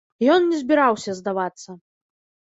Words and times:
Ён 0.35 0.45
не 0.53 0.57
збіраўся 0.61 1.13
здавацца. 1.19 1.69